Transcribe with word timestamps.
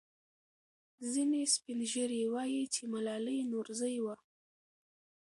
ځینې 1.11 1.41
سپین 1.53 1.79
ږیري 1.91 2.21
وایي 2.33 2.63
چې 2.73 2.81
ملالۍ 2.93 3.39
نورزۍ 3.51 3.95
وه. 4.03 4.15